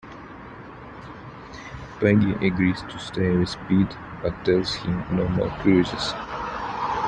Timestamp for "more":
5.29-5.49